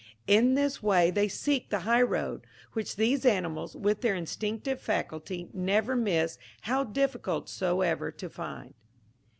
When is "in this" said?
0.25-0.81